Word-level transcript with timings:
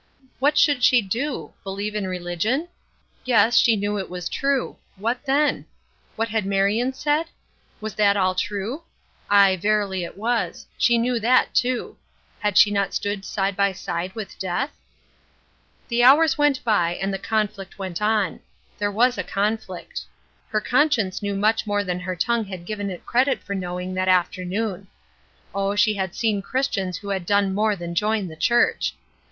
What 0.39 0.57
should 0.57 0.83
she 0.83 0.99
do? 1.03 1.53
Believe 1.63 1.93
in 1.93 2.07
religion? 2.07 2.69
Yes. 3.23 3.55
She 3.57 3.75
knew 3.75 3.99
it 3.99 4.09
was 4.09 4.29
true. 4.29 4.77
What 4.95 5.23
then? 5.27 5.67
What 6.15 6.29
had 6.29 6.43
Marion 6.43 6.91
said? 6.91 7.27
Was 7.79 7.93
that 7.93 8.17
all 8.17 8.33
true? 8.33 8.81
Aye, 9.29 9.57
verily 9.57 10.03
it 10.03 10.17
was; 10.17 10.65
she 10.75 10.97
knew 10.97 11.19
that, 11.19 11.53
too. 11.53 11.97
Had 12.39 12.57
she 12.57 12.71
not 12.71 12.95
stood 12.95 13.23
side 13.23 13.55
by 13.55 13.73
side 13.73 14.15
with 14.15 14.39
death? 14.39 14.71
The 15.87 16.01
hours 16.03 16.35
went 16.35 16.63
by 16.63 16.95
and 16.95 17.13
the 17.13 17.19
conflict 17.19 17.77
went 17.77 18.01
on. 18.01 18.39
There 18.79 18.89
was 18.91 19.19
a 19.19 19.23
conflict. 19.23 20.01
Her 20.49 20.61
conscience 20.61 21.21
knew 21.21 21.35
much 21.35 21.67
more 21.67 21.83
than 21.83 21.99
her 21.99 22.15
tongue 22.15 22.45
had 22.45 22.65
given 22.65 22.89
it 22.89 23.05
credit 23.05 23.43
for 23.43 23.53
knowing 23.53 23.93
that 23.93 24.07
afternoon. 24.07 24.87
Oh, 25.53 25.75
she 25.75 25.93
had 25.93 26.15
seen 26.15 26.41
Christians 26.41 26.97
who 26.97 27.09
had 27.09 27.23
done 27.27 27.53
more 27.53 27.75
than 27.75 27.93
join 27.93 28.27
the 28.29 28.35
church! 28.35 28.95